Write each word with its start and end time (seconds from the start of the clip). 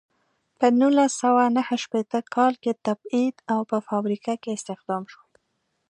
په 0.59 0.67
نولس 0.79 1.11
سوه 1.23 1.43
نهه 1.57 1.75
شپیته 1.83 2.19
کال 2.35 2.53
کې 2.63 2.71
تبعید 2.85 3.35
او 3.53 3.59
په 3.69 3.77
فابریکه 3.87 4.33
کې 4.41 4.49
استخدام 4.57 5.03
شو. 5.11 5.21